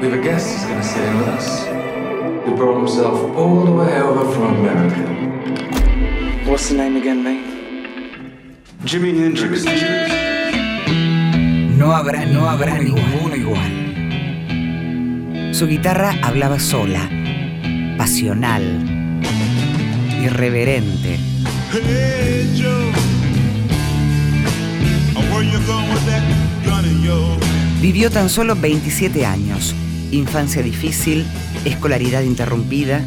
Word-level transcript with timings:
We 0.00 0.06
have 0.08 0.18
a 0.18 0.22
guest 0.22 0.48
who's 0.48 0.64
going 0.64 0.80
to 0.80 1.02
in 1.04 1.18
with 1.18 1.28
us. 1.28 1.66
Who 2.46 2.56
brought 2.56 2.78
himself 2.78 3.36
all 3.36 3.66
the 3.66 3.70
way 3.70 4.00
over 4.00 4.32
from 4.32 4.54
America. 4.56 5.02
What's 6.50 6.68
the 6.70 6.76
name 6.76 6.96
again, 6.96 7.22
mate? 7.22 7.44
Jimi 8.84 9.12
Hendrix. 9.12 9.62
No 11.76 11.92
habrá, 11.92 12.24
no 12.24 12.48
habrá 12.48 12.78
ninguno 12.78 13.36
igual. 13.36 13.72
Su 15.54 15.66
guitarra 15.66 16.16
hablaba 16.22 16.58
sola, 16.58 17.06
pasional, 17.98 18.62
irreverente. 20.22 21.18
Hey 21.72 22.48
Joe, 22.54 22.90
where 25.30 25.42
you 25.42 25.60
going 25.66 25.92
with 25.92 26.06
that 26.06 26.22
gun 26.64 26.86
of 26.86 27.04
yours? 27.04 27.44
Vivió 27.82 28.10
tan 28.10 28.28
solo 28.28 28.54
27 28.54 29.24
años, 29.26 29.74
infancia 30.10 30.62
difícil, 30.62 31.26
escolaridad 31.64 32.22
interrumpida. 32.22 33.02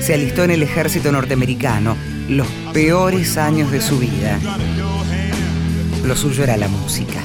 Se 0.00 0.14
alistó 0.14 0.44
en 0.44 0.50
el 0.52 0.62
ejército 0.62 1.12
norteamericano, 1.12 1.96
los 2.28 2.46
peores 2.72 3.36
años 3.36 3.70
de 3.70 3.80
su 3.80 3.98
vida. 3.98 4.38
Lo 6.04 6.16
suyo 6.16 6.44
era 6.44 6.56
la 6.56 6.68
música. 6.68 7.20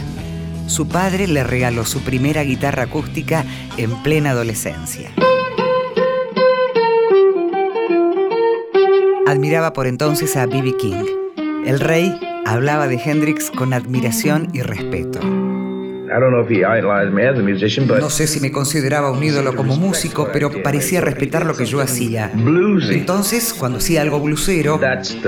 Su 0.68 0.88
padre 0.88 1.28
le 1.28 1.44
regaló 1.44 1.86
su 1.86 2.02
primera 2.02 2.44
guitarra 2.44 2.84
acústica 2.84 3.46
en 3.78 4.02
plena 4.02 4.32
adolescencia. 4.32 5.12
Admiraba 9.26 9.74
por 9.74 9.88
entonces 9.88 10.36
a 10.36 10.46
B.B. 10.46 10.76
King. 10.78 11.06
El 11.66 11.80
rey 11.80 12.14
hablaba 12.46 12.88
de 12.88 12.96
Hendrix 12.96 13.52
con 13.52 13.74
admiración 13.74 14.50
y 14.54 14.62
respeto. 14.62 15.20
No 18.00 18.10
sé 18.10 18.28
si 18.28 18.40
me 18.40 18.52
consideraba 18.52 19.12
un 19.12 19.24
ídolo 19.24 19.56
como 19.56 19.76
músico, 19.76 20.30
pero 20.32 20.52
parecía 20.62 21.02
respetar 21.02 21.46
lo 21.46 21.56
que 21.56 21.66
yo 21.66 21.82
hacía. 21.82 22.32
Entonces, 22.34 23.54
cuando 23.54 23.80
hacía 23.80 24.02
algo 24.02 24.20
blusero, 24.20 24.80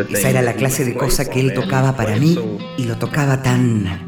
esa 0.09 0.29
era 0.29 0.41
la 0.41 0.53
clase 0.53 0.85
de 0.85 0.93
cosa 0.95 1.29
que 1.29 1.39
él 1.39 1.53
tocaba 1.53 1.95
para 1.95 2.15
mí 2.17 2.37
y 2.77 2.85
lo 2.85 2.97
tocaba 2.97 3.41
tan... 3.41 4.05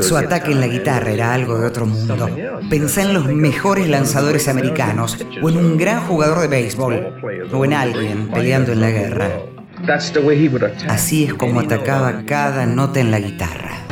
Su 0.00 0.16
ataque 0.16 0.52
en 0.52 0.60
la 0.60 0.66
guitarra 0.66 1.10
era 1.10 1.32
algo 1.34 1.58
de 1.58 1.66
otro 1.66 1.86
mundo. 1.86 2.28
Pensé 2.68 3.02
en 3.02 3.14
los 3.14 3.26
mejores 3.26 3.88
lanzadores 3.88 4.48
americanos, 4.48 5.18
o 5.42 5.48
en 5.48 5.56
un 5.56 5.76
gran 5.76 6.00
jugador 6.00 6.40
de 6.40 6.48
béisbol, 6.48 7.20
o 7.52 7.64
en 7.64 7.72
alguien 7.72 8.28
peleando 8.28 8.72
en 8.72 8.80
la 8.80 8.90
guerra. 8.90 9.28
Así 10.88 11.24
es 11.24 11.34
como 11.34 11.60
atacaba 11.60 12.24
cada 12.26 12.66
nota 12.66 13.00
en 13.00 13.10
la 13.10 13.20
guitarra. 13.20 13.85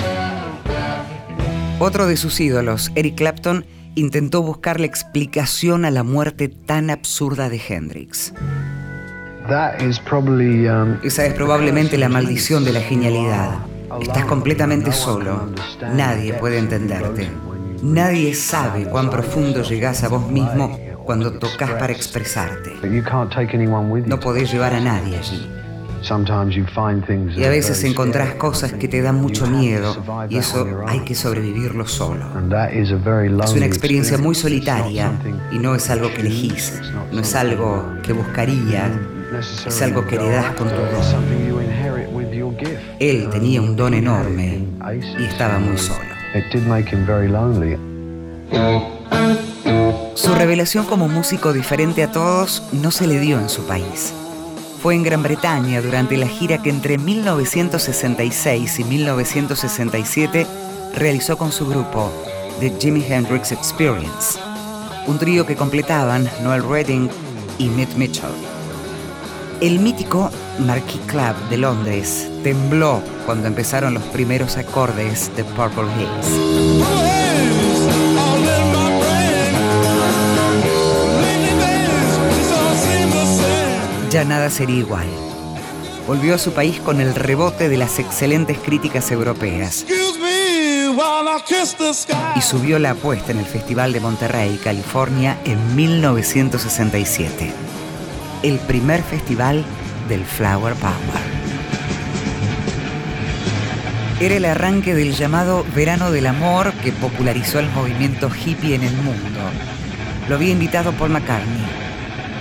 Otro 1.85 2.07
de 2.07 2.17
sus 2.17 2.41
ídolos, 2.41 2.91
Eric 2.95 3.17
Clapton, 3.17 3.67
intentó 3.95 4.41
buscar 4.41 4.81
la 4.81 4.87
explicación 4.87 5.85
a 5.85 5.91
la 5.91 6.03
muerte 6.03 6.49
tan 6.49 6.89
absurda 6.89 7.51
de 7.51 7.61
Hendrix. 7.69 8.33
Esa 11.03 11.27
es 11.27 11.35
probablemente 11.35 11.99
la 11.99 12.09
maldición 12.09 12.65
de 12.65 12.73
la 12.73 12.81
genialidad. 12.81 13.59
Estás 14.01 14.25
completamente 14.25 14.93
solo. 14.93 15.51
Nadie 15.93 16.33
puede 16.33 16.57
entenderte. 16.57 17.29
Nadie 17.83 18.35
sabe 18.35 18.87
cuán 18.87 19.11
profundo 19.11 19.63
llegas 19.63 20.05
a 20.05 20.09
vos 20.09 20.27
mismo 20.31 20.79
cuando 21.05 21.39
tocas 21.39 21.73
para 21.73 21.93
expresarte. 21.93 22.73
No 24.07 24.21
podés 24.21 24.51
llevar 24.51 24.73
a 24.73 24.81
nadie 24.81 25.19
allí. 25.19 25.64
Y 27.37 27.45
a 27.45 27.49
veces 27.49 27.83
encontrás 27.85 28.35
cosas 28.35 28.73
que 28.75 28.89
te 28.89 29.01
dan 29.01 29.15
mucho 29.17 29.47
miedo 29.47 29.97
y 30.29 30.37
eso 30.37 30.83
hay 30.87 31.01
que 31.01 31.15
sobrevivirlo 31.15 31.87
solo. 31.87 32.27
Es 33.43 33.53
una 33.53 33.67
experiencia 33.67 34.19
muy 34.19 34.35
solitaria 34.35 35.13
y 35.51 35.59
no 35.59 35.75
es 35.75 35.89
algo 35.89 36.13
que 36.13 36.21
elegís, 36.21 36.81
no 37.11 37.21
es 37.21 37.35
algo 37.35 37.85
que 38.03 38.13
buscaría, 38.13 38.91
es 39.67 39.83
algo 39.83 40.07
que 40.07 40.17
heredás 40.17 40.55
con 40.55 40.69
tu 40.69 40.75
don. 40.75 41.25
Él 43.01 43.29
tenía 43.31 43.63
un 43.63 43.77
don 43.77 43.95
enorme 43.95 44.67
y 45.19 45.25
estaba 45.25 45.59
muy 45.59 45.79
solo. 45.79 46.01
Su 50.15 50.35
revelación 50.35 50.85
como 50.85 51.09
músico 51.09 51.53
diferente 51.53 52.03
a 52.03 52.13
todos 52.13 52.63
no 52.73 52.91
se 52.91 53.07
le 53.07 53.19
dio 53.21 53.41
en 53.41 53.49
su 53.49 53.67
país 53.67 54.15
fue 54.85 54.95
en 54.95 55.03
Gran 55.03 55.23
Bretaña 55.23 55.81
durante 55.81 56.15
la 56.19 56.29
gira 56.29 56.61
que 56.61 56.69
entre 56.69 56.99
1966 56.99 58.81
y 58.81 58.85
1967 58.85 60.47
realizó 60.95 61.39
con 61.39 61.53
su 61.53 61.67
grupo, 61.67 62.13
The 62.61 62.71
Jimi 62.79 63.03
Hendrix 63.03 63.51
Experience, 63.51 64.39
un 65.07 65.19
trío 65.19 65.47
que 65.47 65.57
completaban 65.57 66.29
Noel 66.43 66.69
Redding 66.69 67.09
y 67.57 67.71
Mitch 67.71 67.95
Mitchell. 67.95 68.29
El 69.63 69.79
mítico 69.79 70.31
Marquis 70.59 71.01
Club 71.07 71.35
de 71.49 71.57
Londres 71.57 72.29
tembló 72.43 73.01
cuando 73.25 73.49
empezaron 73.49 73.95
los 73.95 74.03
primeros 74.03 74.59
acordes 74.59 75.35
de 75.35 75.45
Purple 75.45 75.89
Hills. 75.99 77.04
Ya 84.15 84.25
nada 84.25 84.49
sería 84.49 84.79
igual. 84.79 85.09
Volvió 86.07 86.37
a 86.37 86.39
su 86.39 86.53
país 86.53 86.79
con 86.79 87.01
el 87.01 87.17
rebote 87.17 87.69
de 87.69 87.77
las 87.77 87.99
excelentes 87.99 88.59
críticas 88.59 89.11
europeas. 89.11 89.85
Y 92.37 92.41
subió 92.41 92.79
la 92.79 92.91
apuesta 92.91 93.33
en 93.33 93.41
el 93.41 93.45
Festival 93.45 93.93
de 93.93 93.99
Monterrey, 93.99 94.61
California, 94.63 95.37
en 95.45 95.75
1967. 95.75 97.53
El 98.45 98.61
primer 98.61 99.03
festival 99.03 99.65
del 100.09 100.25
Flower 100.25 100.75
Power. 100.75 100.95
Era 104.21 104.37
el 104.37 104.45
arranque 104.45 104.95
del 104.95 105.17
llamado 105.17 105.67
Verano 105.75 106.13
del 106.13 106.29
Amor 106.29 106.73
que 106.85 106.93
popularizó 106.93 107.59
el 107.59 107.69
movimiento 107.71 108.31
hippie 108.31 108.77
en 108.77 108.85
el 108.85 108.95
mundo. 108.95 109.41
Lo 110.29 110.37
había 110.37 110.53
invitado 110.53 110.93
Paul 110.93 111.11
McCartney 111.11 111.84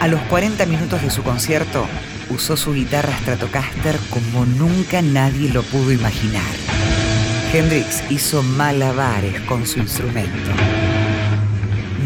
a 0.03 0.07
los 0.09 0.19
40 0.23 0.65
minutos 0.65 1.01
de 1.01 1.09
su 1.09 1.23
concierto, 1.23 1.85
usó 2.29 2.57
su 2.57 2.73
guitarra 2.73 3.17
Stratocaster 3.19 3.97
como 4.09 4.45
nunca 4.45 5.01
nadie 5.01 5.47
lo 5.47 5.63
pudo 5.63 5.93
imaginar. 5.93 6.43
Hendrix 7.53 8.03
hizo 8.11 8.43
malabares 8.43 9.39
con 9.43 9.65
su 9.65 9.79
instrumento. 9.79 10.51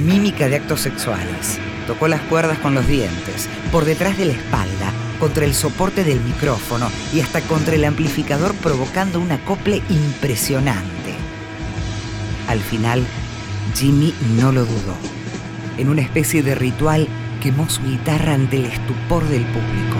Mímica 0.05 0.47
de 0.47 0.57
actos 0.57 0.81
sexuales. 0.81 1.57
Tocó 1.87 2.07
las 2.07 2.21
cuerdas 2.21 2.59
con 2.59 2.75
los 2.75 2.85
dientes, 2.85 3.49
por 3.71 3.83
detrás 3.83 4.15
de 4.15 4.25
la 4.25 4.33
espalda, 4.33 4.91
contra 5.19 5.45
el 5.45 5.55
soporte 5.55 6.03
del 6.03 6.21
micrófono 6.21 6.91
y 7.11 7.21
hasta 7.21 7.41
contra 7.41 7.73
el 7.73 7.83
amplificador 7.83 8.53
provocando 8.57 9.19
un 9.19 9.31
acople 9.31 9.81
impresionante. 9.89 11.15
Al 12.47 12.59
final, 12.59 13.03
Jimmy 13.75 14.13
no 14.39 14.51
lo 14.51 14.65
dudó. 14.65 14.95
En 15.79 15.89
una 15.89 16.03
especie 16.03 16.43
de 16.43 16.53
ritual, 16.53 17.07
quemó 17.47 17.69
su 17.69 17.81
guitarra 17.81 18.33
ante 18.33 18.57
el 18.57 18.65
estupor 18.65 19.23
del 19.23 19.45
público. 19.45 19.97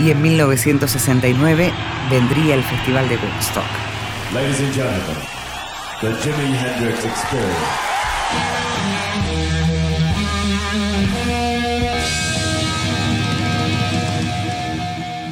Y 0.00 0.10
en 0.10 0.20
1969 0.20 1.70
vendría 2.10 2.56
el 2.56 2.64
Festival 2.64 3.08
de 3.08 3.14
Woodstock. 3.18 3.62
Ladies 4.32 4.58
and 4.58 4.74
gentlemen, 4.74 5.16
the 6.00 6.12
Jimi 6.20 6.56
Hendrix 6.56 7.04
Experience. 7.04 7.54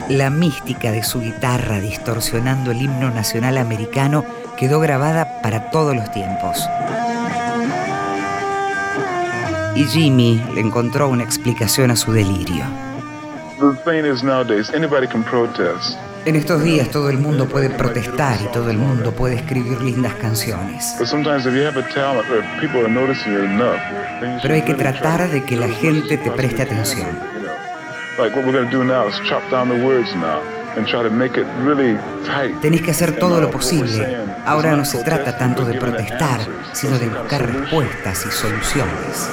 La 0.08 0.30
mística 0.30 0.92
de 0.92 1.02
su 1.02 1.20
guitarra 1.20 1.80
distorsionando 1.80 2.70
el 2.70 2.82
himno 2.82 3.10
nacional 3.10 3.58
americano 3.58 4.24
quedó 4.56 4.78
grabada 4.78 5.42
para 5.42 5.72
todos 5.72 5.96
los 5.96 6.12
tiempos 6.12 6.68
y 9.74 9.84
Jimmy 9.84 10.44
le 10.54 10.60
encontró 10.60 11.08
una 11.08 11.24
explicación 11.24 11.90
a 11.90 11.96
su 11.96 12.12
delirio. 12.12 12.64
En 16.24 16.36
estos 16.36 16.62
días 16.62 16.88
todo 16.90 17.10
el 17.10 17.18
mundo 17.18 17.48
puede 17.48 17.70
protestar 17.70 18.38
y 18.42 18.52
todo 18.52 18.70
el 18.70 18.78
mundo 18.78 19.12
puede 19.12 19.36
escribir 19.36 19.80
lindas 19.80 20.14
canciones. 20.14 20.94
Pero 24.42 24.54
hay 24.54 24.62
que 24.62 24.74
tratar 24.74 25.28
de 25.30 25.44
que 25.44 25.56
la 25.56 25.68
gente 25.68 26.16
te 26.16 26.30
preste 26.30 26.62
atención. 26.62 27.08
Tenés 32.60 32.82
que 32.82 32.90
hacer 32.90 33.18
todo 33.18 33.40
lo 33.40 33.50
posible. 33.50 34.16
Ahora 34.44 34.76
no 34.76 34.84
se 34.84 35.02
trata 35.02 35.36
tanto 35.36 35.64
de 35.64 35.78
protestar, 35.78 36.40
sino 36.72 36.98
de 36.98 37.08
buscar 37.08 37.52
respuestas 37.52 38.26
y 38.26 38.30
soluciones. 38.30 39.28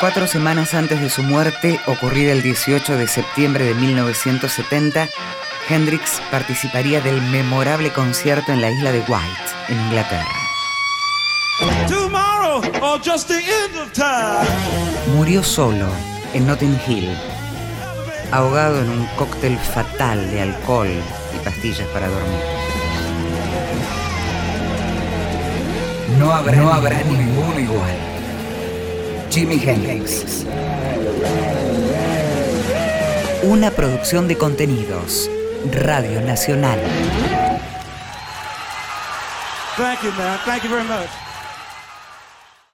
Cuatro 0.00 0.28
semanas 0.28 0.74
antes 0.74 1.00
de 1.00 1.10
su 1.10 1.24
muerte, 1.24 1.80
ocurrida 1.86 2.30
el 2.30 2.40
18 2.40 2.96
de 2.96 3.08
septiembre 3.08 3.64
de 3.64 3.74
1970, 3.74 5.08
Hendrix 5.68 6.22
participaría 6.30 7.00
del 7.00 7.20
memorable 7.20 7.90
concierto 7.90 8.52
en 8.52 8.60
la 8.60 8.70
isla 8.70 8.92
de 8.92 9.00
White, 9.00 9.42
en 9.68 9.80
Inglaterra. 9.80 10.24
Tomorrow 11.88 12.62
or 12.80 13.00
just 13.04 13.26
the 13.26 13.40
end 13.40 13.76
of 13.76 13.92
time. 13.92 14.48
Murió 15.16 15.42
solo 15.42 15.88
en 16.32 16.46
Notting 16.46 16.78
Hill, 16.86 17.10
ahogado 18.30 18.80
en 18.80 18.90
un 18.90 19.06
cóctel 19.16 19.58
fatal 19.58 20.30
de 20.30 20.42
alcohol 20.42 20.90
y 21.34 21.44
pastillas 21.44 21.88
para 21.88 22.06
dormir. 22.06 22.40
No 26.20 26.32
habrá, 26.32 26.56
no 26.56 26.72
habrá 26.72 27.02
ninguno 27.02 27.58
igual. 27.58 28.17
Jimi 29.30 29.58
Hendrix. 29.58 30.44
Una 33.42 33.70
producción 33.70 34.26
de 34.26 34.36
contenidos. 34.36 35.30
Radio 35.72 36.20
Nacional. 36.22 36.78
Thank 39.76 40.02
you, 40.02 40.12
man. 40.12 40.38
Thank 40.44 40.64
you 40.64 40.70
very 40.70 40.84
much. 40.84 41.27